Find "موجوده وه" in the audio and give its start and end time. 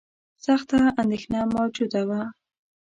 1.55-2.21